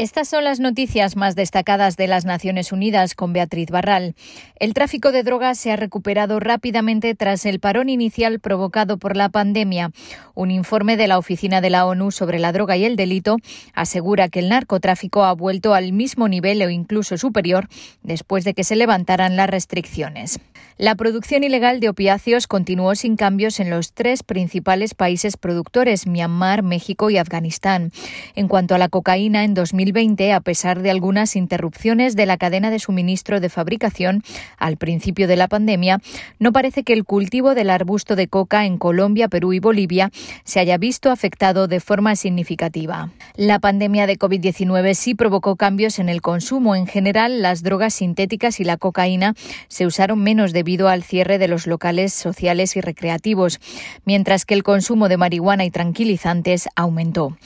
[0.00, 4.14] Estas son las noticias más destacadas de las Naciones Unidas con Beatriz Barral.
[4.58, 9.28] El tráfico de drogas se ha recuperado rápidamente tras el parón inicial provocado por la
[9.28, 9.90] pandemia.
[10.34, 13.36] Un informe de la Oficina de la ONU sobre la droga y el delito
[13.74, 17.68] asegura que el narcotráfico ha vuelto al mismo nivel o incluso superior
[18.02, 20.40] después de que se levantaran las restricciones.
[20.78, 26.62] La producción ilegal de opiáceos continuó sin cambios en los tres principales países productores, Myanmar,
[26.62, 27.92] México y Afganistán.
[28.34, 29.89] En cuanto a la cocaína, en 2000
[30.32, 34.22] a pesar de algunas interrupciones de la cadena de suministro de fabricación
[34.56, 36.00] al principio de la pandemia,
[36.38, 40.10] no parece que el cultivo del arbusto de coca en Colombia, Perú y Bolivia
[40.44, 43.10] se haya visto afectado de forma significativa.
[43.36, 46.76] La pandemia de COVID-19 sí provocó cambios en el consumo.
[46.76, 49.34] En general, las drogas sintéticas y la cocaína
[49.68, 53.60] se usaron menos debido al cierre de los locales sociales y recreativos,
[54.04, 57.36] mientras que el consumo de marihuana y tranquilizantes aumentó.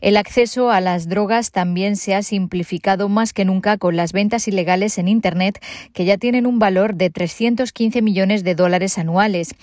[0.00, 4.48] El acceso a las drogas también se ha simplificado más que nunca con las ventas
[4.48, 5.62] ilegales en Internet,
[5.92, 9.54] que ya tienen un valor de 315 millones de dólares anuales.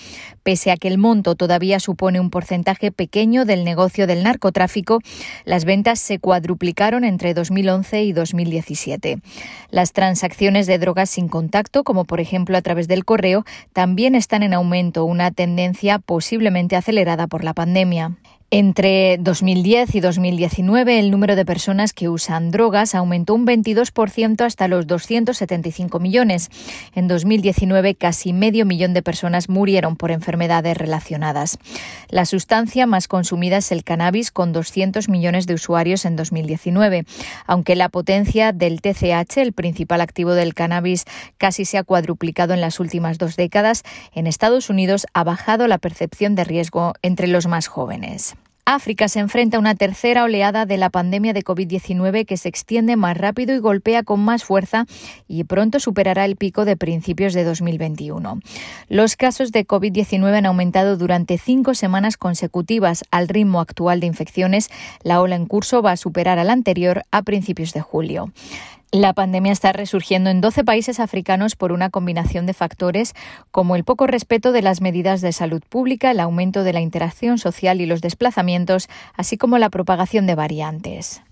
[0.43, 4.99] Pese a que el monto todavía supone un porcentaje pequeño del negocio del narcotráfico,
[5.45, 9.19] las ventas se cuadruplicaron entre 2011 y 2017.
[9.69, 14.43] Las transacciones de drogas sin contacto, como por ejemplo a través del correo, también están
[14.43, 18.17] en aumento, una tendencia posiblemente acelerada por la pandemia.
[18.55, 24.67] Entre 2010 y 2019, el número de personas que usan drogas aumentó un 22% hasta
[24.67, 26.51] los 275 millones.
[26.93, 31.57] En 2019, casi medio millón de personas murieron por enfermedades relacionadas.
[32.09, 37.05] La sustancia más consumida es el cannabis, con 200 millones de usuarios en 2019.
[37.47, 41.05] Aunque la potencia del TCH, el principal activo del cannabis,
[41.39, 43.81] casi se ha cuadruplicado en las últimas dos décadas,
[44.13, 48.35] en Estados Unidos ha bajado la percepción de riesgo entre los más jóvenes.
[48.65, 52.95] África se enfrenta a una tercera oleada de la pandemia de COVID-19 que se extiende
[52.95, 54.85] más rápido y golpea con más fuerza
[55.27, 58.39] y pronto superará el pico de principios de 2021.
[58.87, 63.03] Los casos de COVID-19 han aumentado durante cinco semanas consecutivas.
[63.11, 64.69] Al ritmo actual de infecciones,
[65.03, 68.31] la ola en curso va a superar al anterior a principios de julio.
[68.93, 73.15] La pandemia está resurgiendo en 12 países africanos por una combinación de factores
[73.49, 77.39] como el poco respeto de las medidas de salud pública, el aumento de la interacción
[77.39, 81.23] social y los desplazamientos, así como la propagación de variantes.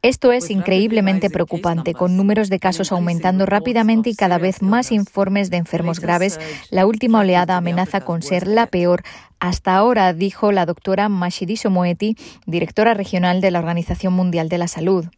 [0.00, 5.50] Esto es increíblemente preocupante, con números de casos aumentando rápidamente y cada vez más informes
[5.50, 6.40] de enfermos graves.
[6.70, 9.02] La última oleada amenaza con ser la peor
[9.38, 14.68] hasta ahora, dijo la doctora Mashidiso Moeti, directora regional de la Organización Mundial de la
[14.68, 15.08] Salud.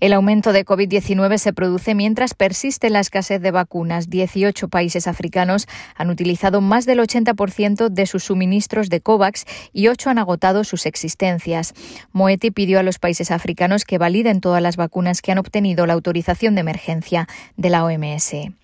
[0.00, 4.08] El aumento de COVID-19 se produce mientras persiste la escasez de vacunas.
[4.08, 10.10] 18 países africanos han utilizado más del 80% de sus suministros de COVAX y 8
[10.10, 11.74] han agotado sus existencias.
[12.12, 15.94] Moeti pidió a los países africanos que validen todas las vacunas que han obtenido la
[15.94, 18.59] autorización de emergencia de la OMS.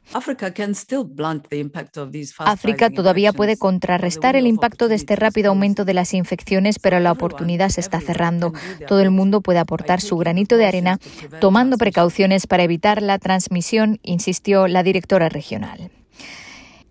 [2.39, 7.12] África todavía puede contrarrestar el impacto de este rápido aumento de las infecciones, pero la
[7.12, 8.53] oportunidad se está cerrando.
[8.87, 10.99] Todo el mundo puede aportar su granito de arena
[11.41, 15.91] tomando precauciones para evitar la transmisión, insistió la directora regional.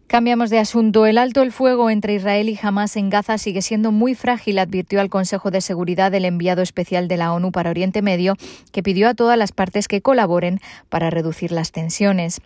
[0.08, 1.08] Cambiamos de asunto.
[1.08, 5.02] El alto el fuego entre Israel y Hamas en Gaza sigue siendo muy frágil, advirtió
[5.02, 8.38] al Consejo de Seguridad el enviado especial de la ONU para Oriente Medio,
[8.72, 12.40] que pidió a todas las partes que colaboren para reducir las tensiones.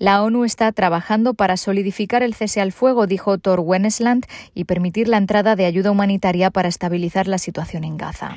[0.00, 5.06] La ONU está trabajando para solidificar el cese al fuego, dijo Thor Wennesland, y permitir
[5.06, 8.36] la entrada de ayuda humanitaria para estabilizar la situación en Gaza.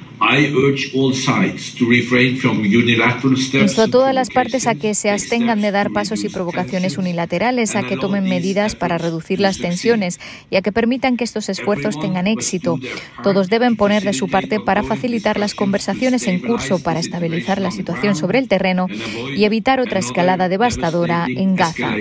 [3.64, 7.76] Insto a todas las partes a que se abstengan de dar pasos y provocaciones unilaterales,
[7.76, 10.20] a que tomen medidas para reducir las tensiones
[10.50, 12.78] y a que permitan que estos esfuerzos tengan éxito.
[13.24, 17.72] Todos deben poner de su parte para facilitar las conversaciones en curso para estabilizar la
[17.72, 18.88] situación sobre el terreno
[19.36, 21.96] y evitar otra escalada devastadora en Gaza.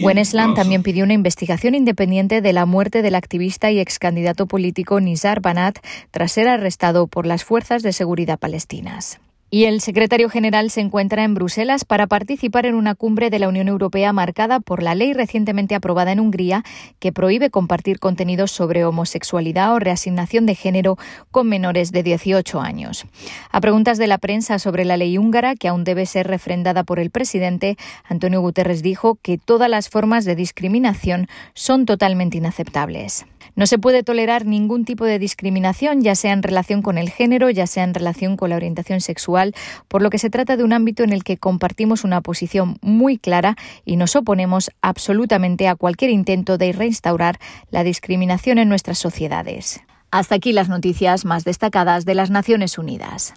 [0.00, 5.00] Wenesland también pidió una investigación independiente de la muerte del activista y ex candidato político
[5.00, 5.78] Nizar Banat
[6.10, 9.20] tras ser arrestado por las fuerzas de seguridad palestinas.
[9.56, 13.48] Y el secretario general se encuentra en Bruselas para participar en una cumbre de la
[13.48, 16.62] Unión Europea marcada por la ley recientemente aprobada en Hungría
[16.98, 20.98] que prohíbe compartir contenidos sobre homosexualidad o reasignación de género
[21.30, 23.06] con menores de 18 años.
[23.50, 26.98] A preguntas de la prensa sobre la ley húngara, que aún debe ser refrendada por
[26.98, 33.24] el presidente, Antonio Guterres dijo que todas las formas de discriminación son totalmente inaceptables.
[33.56, 37.48] No se puede tolerar ningún tipo de discriminación, ya sea en relación con el género,
[37.48, 39.45] ya sea en relación con la orientación sexual,
[39.88, 43.18] por lo que se trata de un ámbito en el que compartimos una posición muy
[43.18, 47.38] clara y nos oponemos absolutamente a cualquier intento de reinstaurar
[47.70, 49.80] la discriminación en nuestras sociedades.
[50.10, 53.34] Hasta aquí las noticias más destacadas de las Naciones Unidas.